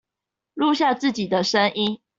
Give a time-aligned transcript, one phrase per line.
[0.55, 2.01] 錄下自己的聲音